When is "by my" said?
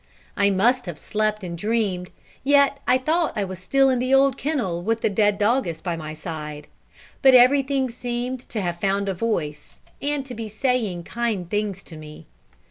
5.79-6.15